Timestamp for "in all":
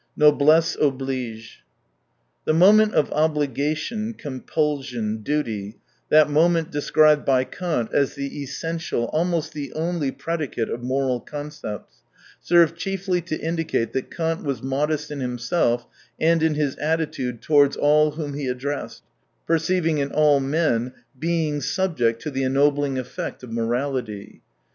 19.99-20.39